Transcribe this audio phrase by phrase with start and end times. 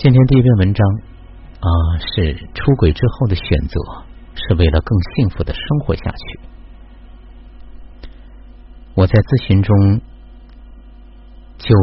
[0.00, 0.86] 今天第一篇文章
[1.58, 1.66] 啊，
[1.98, 3.80] 是出轨之后的选择，
[4.36, 6.40] 是为了更幸福的生活下去。
[8.94, 10.00] 我在咨询中
[11.58, 11.74] 就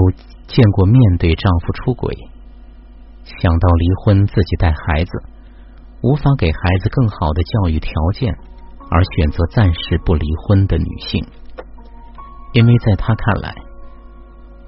[0.48, 2.16] 见过面对丈夫出轨，
[3.26, 5.12] 想到离婚自己带孩子，
[6.02, 8.34] 无法给孩子更好的教育条件，
[8.90, 11.22] 而选择暂时不离婚的女性，
[12.54, 13.54] 因为在她看来，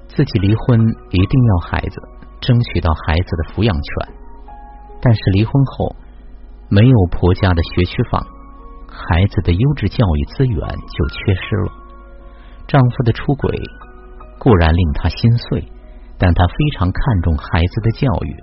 [0.08, 0.78] 自己离婚
[1.12, 1.96] 一定要孩子。
[2.40, 4.14] 争取到孩子的抚养权，
[5.00, 5.94] 但是离婚后
[6.68, 8.24] 没有婆家的学区房，
[8.86, 11.72] 孩子的优质教育资源就缺失了。
[12.66, 13.54] 丈夫的出轨
[14.38, 15.66] 固然令她心碎，
[16.18, 18.36] 但她非常看重孩子的教育。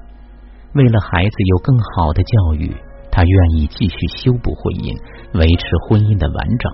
[0.74, 2.76] 为了孩子有更好的教育，
[3.12, 4.92] 她愿意继续修补婚姻，
[5.34, 6.74] 维持婚姻的完整。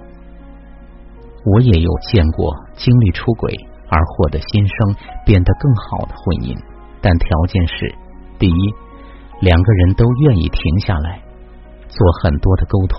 [1.44, 3.54] 我也有见过经历出轨
[3.90, 6.58] 而获得新生、变得更好的婚姻。
[7.02, 7.96] 但条件是：
[8.38, 8.74] 第一，
[9.42, 11.22] 两个人都愿意停下来，
[11.88, 12.98] 做很多的沟通，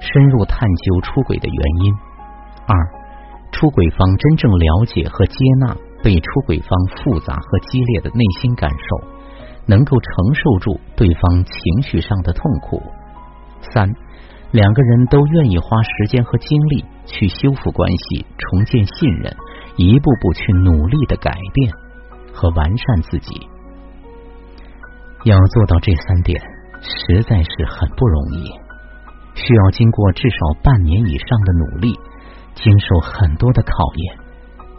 [0.00, 1.94] 深入探究出轨的原因；
[2.66, 2.76] 二，
[3.52, 9.06] 出轨方真正了解和接纳被出轨方复杂和激烈的内心感受，
[9.66, 12.78] 能够承受住对方情绪上的痛苦；
[13.72, 13.88] 三，
[14.50, 19.34] 两个人都愿意花时间和精力去修复关系，重建信任，
[19.76, 21.72] 一步步去努力的改变。
[22.32, 23.46] 和完善自己，
[25.24, 26.40] 要做到这三点，
[26.80, 28.50] 实在是很不容易，
[29.34, 31.94] 需要经过至少半年以上的努力，
[32.54, 34.18] 经受很多的考验。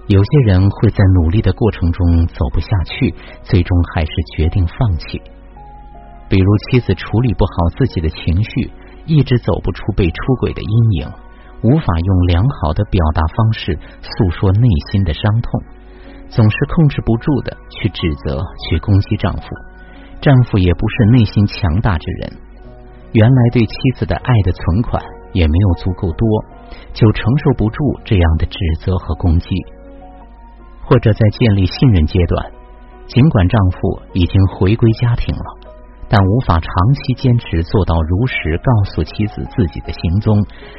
[0.08, 5.22] 有些人会在努力的过程中走不下去，最终还是决定放弃。
[6.28, 8.72] 比如妻子处理不好自己的情绪，
[9.06, 11.08] 一直走不出被出轨的阴影，
[11.62, 15.64] 无法用良好的表达方式诉说内心的伤痛。
[16.36, 19.44] 总是控制不住的去指责、去攻击丈夫，
[20.20, 22.34] 丈夫也不是内心强大之人，
[23.12, 25.04] 原来对妻子的爱的存款
[25.34, 26.28] 也没有足够多，
[26.92, 29.50] 就承受不住这样的指责和攻击。
[30.86, 32.52] 或者在建立信任阶段，
[33.06, 35.63] 尽管丈夫已经回归家庭了，
[36.10, 40.38] 但无法长期坚持做到如实告诉妻子自己的行踪，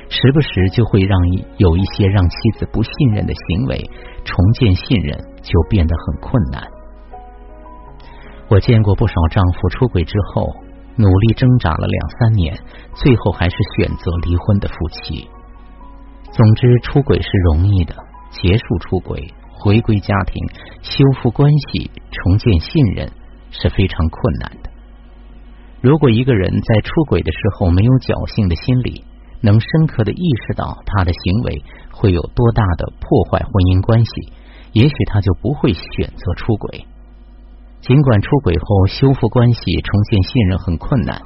[0.08, 1.18] 时不时就会让
[1.58, 3.78] 有一些让妻子不信任的行为，
[4.24, 5.34] 重建信任。
[5.44, 6.62] 就变得很困难。
[8.48, 10.48] 我见过不少丈夫出轨之后，
[10.96, 12.58] 努力挣扎了两三年，
[12.94, 15.28] 最后还是选择离婚的夫妻。
[16.32, 17.94] 总之，出轨是容易的，
[18.30, 20.42] 结束出轨，回归家庭，
[20.80, 23.06] 修复关系，重建信任
[23.50, 24.50] 是非常困难。
[25.84, 29.04] 如果一个人在出轨的时候没有侥幸的心理，
[29.44, 31.60] 能深刻的意识到他的行为
[31.92, 34.32] 会有多大的破坏婚姻关系。
[34.72, 36.88] 也许他就不会选择出轨。
[37.84, 41.20] 尽管出轨后修复关系、重建信任很困难，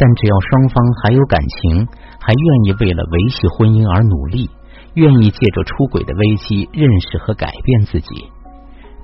[0.00, 1.84] 但只要双方还有感情，
[2.16, 4.48] 还愿意为了维系婚姻而努力，
[4.96, 8.08] 愿意借着出轨的危机认识和改变自己，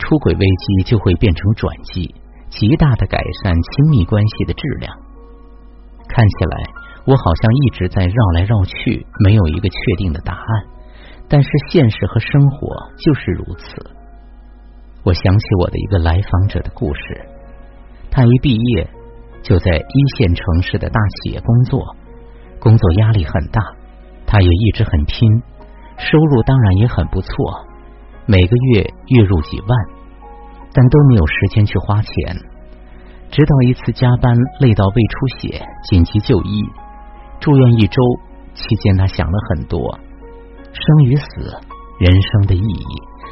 [0.01, 2.17] 出轨危机就会变成转机，
[2.51, 4.95] 极大的改善亲密关系的质量。
[6.09, 6.65] 看起来
[7.05, 10.67] 我好像一直在绕来绕去，没有一个确定的答案。
[11.29, 12.69] 但是现实和生活
[13.05, 13.91] 就是如此。
[15.05, 17.29] 我想起我的一个来访者的故事，
[18.11, 18.89] 他一毕业
[19.43, 21.95] 就在一线城市的大企业工作，
[22.59, 23.61] 工作压力很大，
[24.27, 25.43] 他也一直很拼，
[25.99, 27.31] 收入当然也很不错，
[28.27, 29.69] 每个月月入几万，
[30.73, 32.13] 但都没有时间去花钱。
[33.31, 36.63] 直到一次加班累到胃出血，紧急就医，
[37.41, 38.03] 住院一周
[38.55, 39.99] 期间，他想了很多。
[40.73, 41.27] 生与死，
[41.99, 42.87] 人生的意义，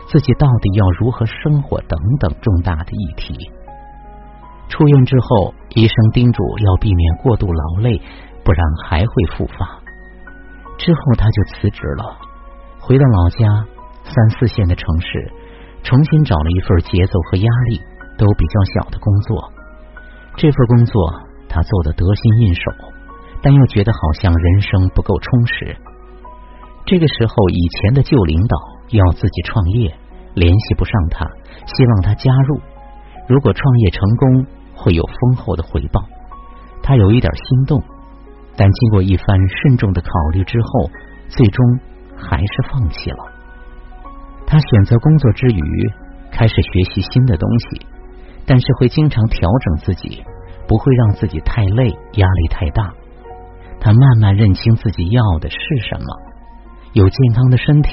[0.09, 3.51] 自己到底要如何生活等等重大的议题。
[4.69, 8.01] 出院之后，医生叮嘱要避免过度劳累，
[8.45, 9.81] 不然还会复发。
[10.77, 12.19] 之后他就辞职了，
[12.81, 13.67] 回到老家
[14.05, 15.33] 三四线的城市，
[15.87, 17.79] 重新找了一份节奏和压力
[18.19, 19.53] 都比较小的工作。
[20.35, 22.61] 这份工作他做的得心应手，
[23.41, 25.77] 但又觉得好像人生不够充实。
[26.87, 28.57] 这个时候，以前的旧领导
[28.91, 29.95] 要自己创业，
[30.35, 31.25] 联系不上他，
[31.67, 32.61] 希望他加入。
[33.29, 36.03] 如果创业成功，会有丰厚的回报。
[36.83, 37.81] 他有一点心动，
[38.57, 40.91] 但经过一番慎重的考虑之后，
[41.29, 41.65] 最终
[42.17, 43.36] 还是放弃了。
[44.47, 45.91] 他选择工作之余，
[46.31, 47.87] 开始学习新的东西，
[48.47, 50.23] 但是会经常调整自己，
[50.69, 52.93] 不会让自己太累，压力太大。
[53.81, 55.59] 他慢慢认清自己要的是
[55.89, 56.07] 什么。
[56.93, 57.93] 有健康的身体，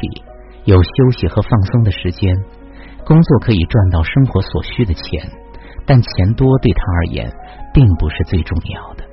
[0.64, 2.34] 有休息和放松的时间，
[3.06, 5.30] 工作可以赚到生活所需的钱，
[5.86, 7.30] 但钱多对他而言
[7.74, 9.04] 并不是最重要的，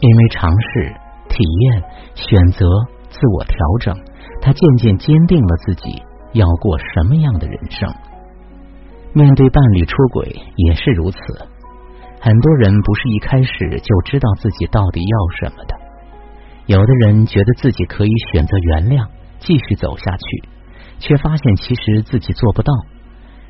[0.00, 0.92] 因为尝试、
[1.28, 1.82] 体验、
[2.14, 2.66] 选择、
[3.08, 3.94] 自我调整，
[4.40, 6.02] 他渐渐坚定了自己
[6.32, 7.92] 要过什么样的人生。
[9.14, 11.18] 面对伴侣出轨也是如此，
[12.20, 15.76] 很多人不是一开始就知道自己到底要什么的。
[16.66, 19.08] 有的人觉得自己可以选择原谅，
[19.40, 20.48] 继续走下去，
[20.98, 22.72] 却发现其实自己做不到，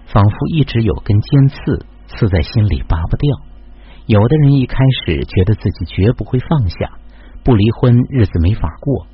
[0.06, 3.36] 仿佛一直有根尖刺刺在心里拔不掉。
[4.06, 6.90] 有的人一开始觉得自己绝不会放下，
[7.44, 9.06] 不离婚日子没法过，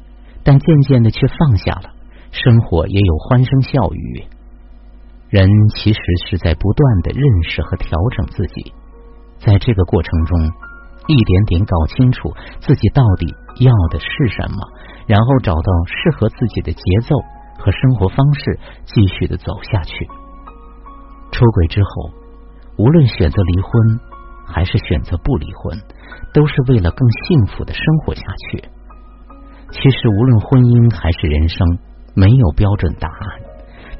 [0.44, 1.90] 但渐渐的却放下了，
[2.30, 4.24] 生活也有欢声笑语。
[5.30, 8.72] 人其实是在不断的认识和调整自己，
[9.38, 10.40] 在这个过程中，
[11.06, 13.26] 一点点搞清楚自己到底
[13.60, 14.56] 要的是什么，
[15.06, 17.16] 然后找到适合自己的节奏
[17.58, 20.06] 和生活方式，继续的走下去。
[21.30, 22.10] 出轨之后，
[22.78, 24.00] 无论选择离婚
[24.46, 25.78] 还是选择不离婚，
[26.32, 28.64] 都是为了更幸福的生活下去。
[29.70, 31.66] 其实，无论婚姻还是人生，
[32.14, 33.40] 没有标准答案。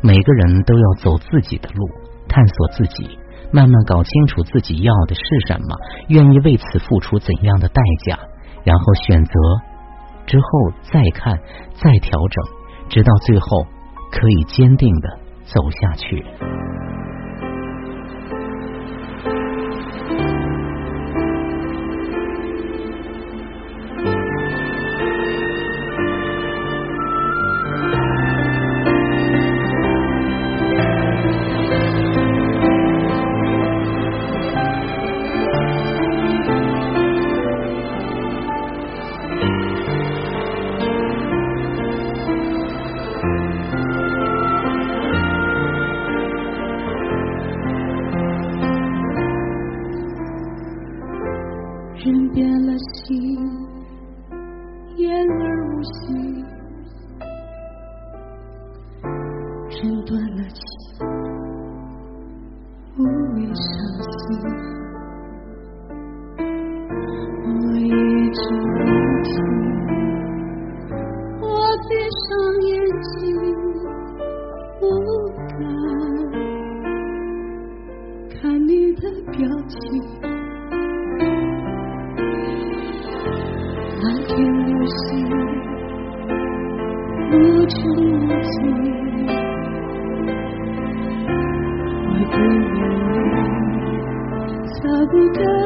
[0.01, 1.89] 每个人都要走自己的路，
[2.29, 3.19] 探索自己，
[3.53, 5.77] 慢慢搞清楚自己要的是什么，
[6.09, 8.19] 愿意为此付出怎样的代价，
[8.65, 9.33] 然后选择，
[10.27, 11.39] 之后再看，
[11.75, 12.45] 再调整，
[12.89, 13.49] 直到最后
[14.13, 16.25] 可以坚定的走下去。
[59.81, 60.61] 人断了情，
[62.97, 63.01] 无
[63.35, 63.63] 谓伤
[64.11, 64.19] 心。
[67.45, 67.47] 我
[67.79, 67.89] 一
[68.33, 68.83] 直聆
[69.23, 69.31] 听，
[71.41, 71.47] 我
[71.89, 72.27] 闭上
[72.67, 72.69] 眼
[73.03, 73.17] 睛，
[74.81, 74.83] 不
[75.47, 75.49] 敢
[78.31, 78.37] 看
[78.67, 79.39] 你的表
[79.69, 79.79] 情。
[84.03, 84.29] 满天
[84.67, 84.99] 流星
[87.31, 87.35] 无
[87.67, 88.57] 穷无尽，
[95.09, 95.58] 的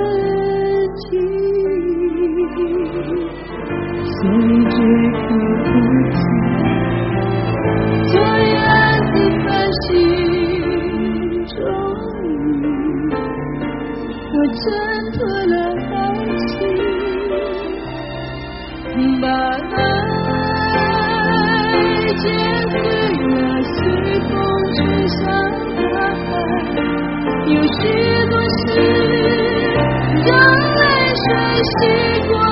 [31.62, 32.51] 时光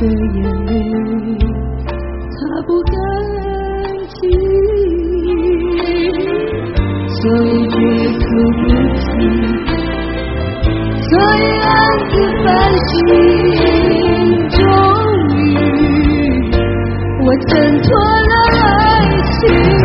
[0.00, 0.70] 的眼泪
[2.30, 2.36] 擦
[2.66, 2.94] 不干
[4.14, 4.20] 净，
[7.08, 7.74] 所以绝
[8.20, 8.60] 口不
[8.94, 9.02] 提，
[11.02, 11.66] 所以暗
[12.10, 12.12] 自
[12.44, 12.46] 反
[12.86, 12.88] 省，
[14.50, 14.56] 终
[15.34, 15.36] 于
[17.24, 17.50] 我挣
[17.82, 17.86] 脱
[18.28, 18.56] 了爱
[19.40, 19.77] 情。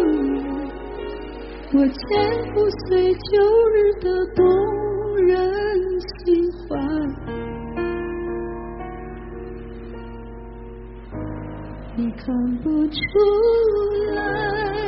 [1.74, 3.30] 我剪不碎旧
[3.70, 4.46] 日的动
[5.18, 5.36] 人
[6.00, 6.64] 心怀。
[11.98, 12.26] 你看
[12.58, 12.98] 不出
[14.14, 14.85] 来